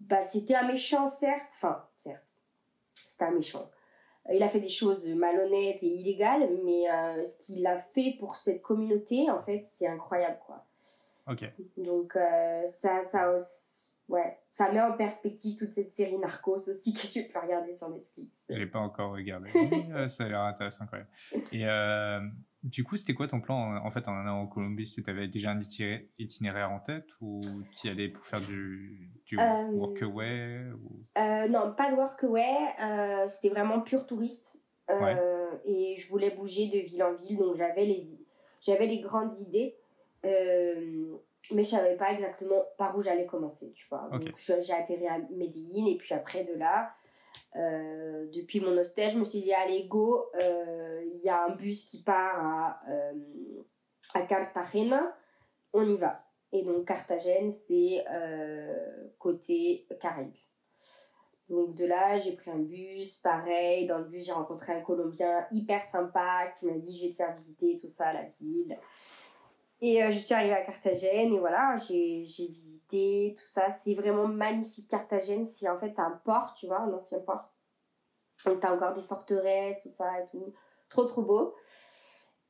[0.00, 1.52] bah, c'était un méchant, certes.
[1.54, 2.36] Enfin, certes,
[2.94, 3.70] c'était un méchant.
[4.28, 8.16] Euh, il a fait des choses malhonnêtes et illégales, mais euh, ce qu'il a fait
[8.18, 10.64] pour cette communauté, en fait, c'est incroyable, quoi.
[11.28, 11.44] Ok.
[11.76, 13.34] Donc, euh, ça, ça,
[14.08, 17.90] ouais, ça met en perspective toute cette série Narcos aussi que tu peux regarder sur
[17.90, 18.46] Netflix.
[18.50, 19.50] Je l'ai pas encore regardé.
[20.08, 21.06] ça a l'air intéressant, quand même.
[21.52, 21.66] Et
[22.64, 25.52] du coup, c'était quoi ton plan en fait en allant en Colombie Tu avais déjà
[25.52, 25.60] un
[26.18, 27.40] itinéraire en tête ou
[27.72, 30.64] tu y allais pour faire du, du euh, workaway
[31.16, 32.44] euh, Non, pas de workaway.
[32.82, 34.60] Euh, c'était vraiment pur touriste.
[35.64, 38.02] Et je voulais bouger de ville en ville, donc j'avais les,
[38.60, 39.76] j'avais les grandes idées.
[41.52, 44.08] Mais je savais pas exactement par où j'allais commencer, tu vois.
[44.12, 46.92] Donc j'ai atterri à Medellin et puis après de là,
[47.56, 51.50] euh, depuis mon hostel, je me suis dit, allez, go, euh, il y a un
[51.50, 53.12] bus qui part à, euh,
[54.14, 55.16] à Cartagena,
[55.72, 56.24] on y va.
[56.52, 58.04] Et donc, Carthagène, c'est
[59.18, 60.32] côté Caraïbes.
[61.50, 63.86] Donc, de là, j'ai pris un bus, pareil.
[63.86, 67.16] Dans le bus, j'ai rencontré un Colombien hyper sympa qui m'a dit, je vais te
[67.16, 68.78] faire visiter tout ça, la ville.
[69.80, 73.70] Et euh, je suis arrivée à Carthagène et voilà, j'ai visité tout ça.
[73.70, 75.44] C'est vraiment magnifique Carthagène.
[75.44, 77.52] C'est en fait un port, tu vois, un ancien port.
[78.44, 80.52] Donc t'as encore des forteresses, tout ça et tout.
[80.88, 81.54] Trop trop beau.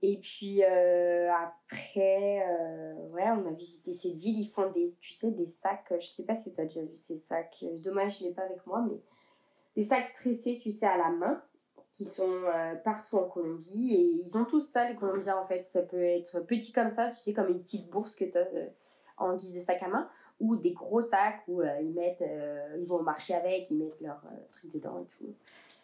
[0.00, 4.40] Et puis euh, après, euh, ouais, on a visité cette ville.
[4.40, 5.92] Ils font des, tu sais, des sacs.
[6.00, 7.62] Je sais pas si t'as déjà vu ces sacs.
[7.80, 9.00] Dommage, je l'ai pas avec moi, mais
[9.76, 11.42] des sacs tressés, tu sais, à la main
[11.98, 13.92] qui sont euh, partout en Colombie.
[13.92, 15.64] Et ils ont tous ça les Colombiens en fait.
[15.64, 18.46] Ça peut être petit comme ça tu sais comme une petite bourse que tu as
[18.54, 18.68] euh,
[19.16, 20.08] en guise de sac à main
[20.38, 22.24] ou des gros sacs où euh, ils mettent
[22.78, 25.34] ils vont marcher avec ils mettent leur truc dedans et tout.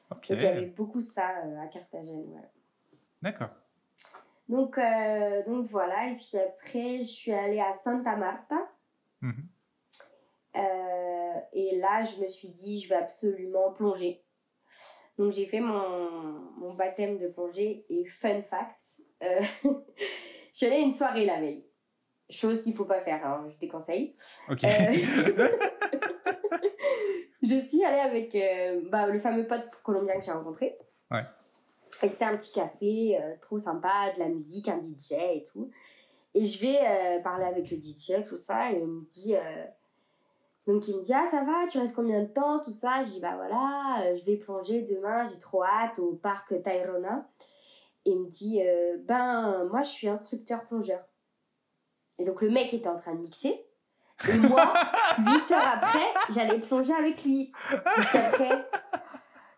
[0.09, 1.27] Donc il y avait beaucoup ça
[1.61, 2.48] à Carthagène ouais.
[3.20, 3.50] d'accord.
[4.48, 4.79] Donc
[5.48, 6.11] donc voilà.
[6.11, 8.68] Et puis après je suis allée à Santa Marta.
[9.20, 9.48] Mhm.
[11.53, 14.22] et là je me suis dit je vais absolument plonger
[15.18, 18.81] donc j'ai fait mon, mon, baptême de plongée et fun fact,
[19.22, 21.64] euh, je suis allée à une soirée la veille.
[22.31, 24.14] Chose qu'il ne faut pas faire, hein, je déconseille.
[24.48, 24.64] Ok.
[24.64, 24.68] Euh,
[27.42, 30.77] je suis allée avec euh, bah, le fameux pote colombien que j'ai rencontré.
[31.11, 31.20] Ouais.
[32.03, 35.70] Et c'était un petit café trop sympa, de la musique, un DJ et tout.
[36.35, 39.37] Et je vais parler avec le DJ, tout ça, et il me dit
[40.66, 43.03] donc il me dit ah ça va, tu restes combien de temps, tout ça?
[43.03, 47.29] Je dis bah voilà, euh, je vais plonger demain, j'ai trop hâte au parc Tayrona.
[48.07, 51.00] Et il me dit euh, ben moi je suis instructeur plongeur.
[52.18, 53.66] Et donc le mec était en train de mixer.
[54.29, 54.72] Et moi,
[55.18, 57.53] 8 heures après, j'allais plonger avec lui.
[57.85, 58.64] Parce qu'après,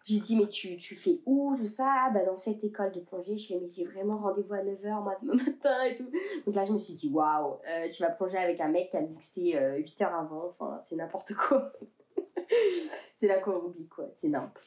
[0.06, 2.10] j'ai dit, mais tu, tu fais où, tout ça?
[2.14, 5.16] Bah, Dans cette école de plongée, je fais, mais j'ai vraiment rendez-vous à 9h, moi,
[5.20, 6.08] demain matin et tout.
[6.46, 8.96] Donc là, je me suis dit, waouh, euh, tu vas plonger avec un mec qui
[8.96, 11.72] a mixé 8 euh, h avant, enfin, c'est n'importe quoi.
[13.16, 14.64] c'est la Colombie, quoi, c'est n'importe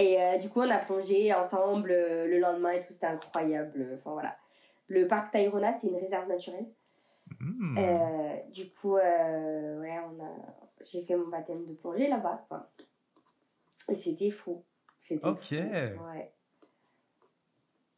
[0.00, 3.86] Et euh, du coup, on a plongé ensemble le lendemain et tout, c'était incroyable.
[3.94, 4.36] Enfin voilà.
[4.88, 6.66] Le parc Tayrona, c'est une réserve naturelle.
[7.78, 10.30] Euh, du coup, euh, ouais, on a...
[10.80, 12.44] j'ai fait mon baptême de plongée là-bas.
[12.48, 12.68] Quoi.
[13.88, 14.64] Et c'était fou.
[15.00, 15.42] C'était Ok.
[15.44, 15.54] fou.
[15.54, 16.32] Ouais.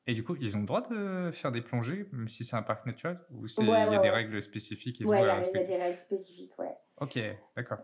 [0.07, 2.62] Et du coup, ils ont le droit de faire des plongées, même si c'est un
[2.62, 5.64] parc naturel Ou il Ouais, y a des règles spécifiques ils Ouais, il y a-
[5.64, 6.74] des règles spécifiques, ouais.
[7.00, 7.18] Ok,
[7.57, 7.79] d'accord.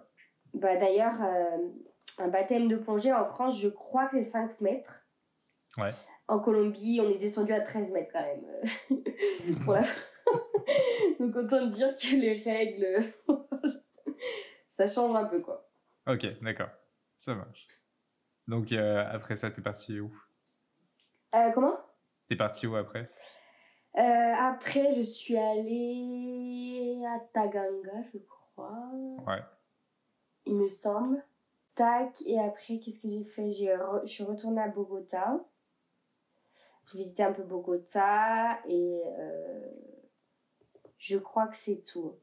[0.54, 1.58] Bah, D'ailleurs, euh,
[2.18, 5.06] un baptême de plongée en France, je crois que c'est 5 mètres.
[5.76, 5.90] Ouais.
[6.28, 8.44] En Colombie, on est descendu à 13 mètres quand même.
[9.64, 9.82] pour la...
[11.20, 12.98] Donc autant dire que les règles,
[14.68, 15.68] ça change un peu quoi.
[16.08, 16.70] Ok, d'accord.
[17.18, 17.66] Ça marche.
[18.48, 20.12] Donc, euh, après ça, t'es parti où?
[21.34, 21.76] Euh, comment?
[22.28, 23.10] T'es parti où après?
[23.96, 24.00] Euh,
[24.38, 28.90] Après, je suis allée à Taganga, je crois.
[29.26, 29.42] Ouais.
[30.44, 31.24] Il me semble.
[31.74, 33.48] Tac, et après, qu'est-ce que j'ai fait?
[33.48, 35.38] Re- Je suis retournée à Bogota.
[36.92, 39.70] J'ai visité un peu Bogota et euh,
[40.98, 42.16] je crois que c'est tout.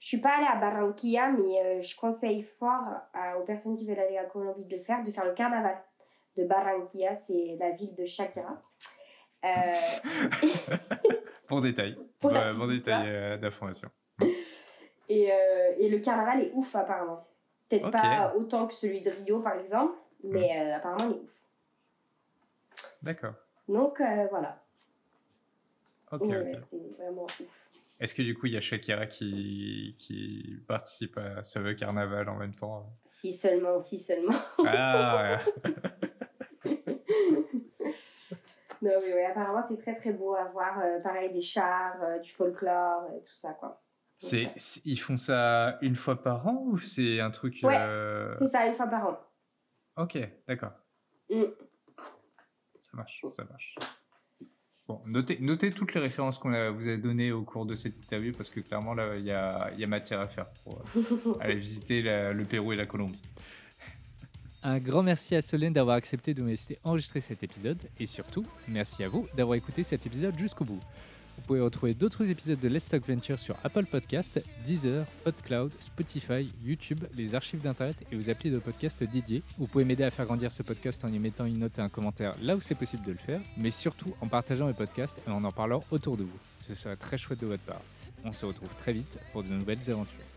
[0.00, 3.86] Je suis pas allée à Barranquilla, mais euh, je conseille fort à- aux personnes qui
[3.86, 5.78] veulent aller à Colombie de le faire, de faire le carnaval
[6.36, 8.60] de Barranquilla, c'est la ville de Shakira.
[9.44, 9.48] Euh,
[11.48, 11.96] Bon détail.
[12.20, 12.68] Bon histoire.
[12.68, 13.88] détail euh, d'information.
[15.10, 17.26] Et, euh, et le carnaval est ouf apparemment.
[17.70, 20.68] Peut-être pas autant que celui de Rio par exemple, mais Mm.
[20.68, 21.40] euh, apparemment il est ouf.
[23.02, 23.32] D'accord.
[23.68, 24.62] Donc euh, voilà.
[26.12, 26.20] Ok,
[26.56, 27.70] c'était vraiment ouf.
[28.00, 32.36] Est-ce que du coup, il y a Shakira qui, qui participe à ce carnaval en
[32.36, 32.96] même temps?
[33.06, 34.34] Si seulement, si seulement.
[34.64, 35.38] Ah,
[38.80, 40.78] non mais ouais, apparemment c'est très très beau à voir.
[40.78, 43.82] euh, pareil des chars, euh, du folklore, euh, tout ça quoi.
[44.18, 44.44] c'est,
[44.84, 47.76] ils font ça une fois par an ou c'est un truc Ouais.
[47.76, 49.18] euh, C'est ça une fois par an.
[49.96, 50.72] Ok, d'accord.
[51.28, 51.42] Mm.
[52.78, 53.74] Ça marche, ça marche.
[55.06, 58.60] Notez, toutes les références qu'on vous a données au cours de cette interview parce que
[58.60, 62.76] clairement, là, il y a, matière à faire pour euh, aller visiter le Pérou et
[62.76, 63.22] la Colombie.
[64.62, 68.44] Un grand merci à Solène d'avoir accepté de me laisser enregistrer cet épisode et surtout,
[68.66, 70.80] merci à vous d'avoir écouté cet épisode jusqu'au bout.
[71.38, 76.52] Vous pouvez retrouver d'autres épisodes de Let's Talk Venture sur Apple Podcast, Deezer, PodCloud, Spotify,
[76.62, 79.42] YouTube, les archives d'internet et aux applis de podcast dédiés.
[79.56, 81.88] Vous pouvez m'aider à faire grandir ce podcast en y mettant une note et un
[81.88, 85.30] commentaire là où c'est possible de le faire, mais surtout en partageant mes podcasts et
[85.30, 86.38] en en parlant autour de vous.
[86.60, 87.82] Ce serait très chouette de votre part.
[88.24, 90.27] On se retrouve très vite pour de nouvelles aventures.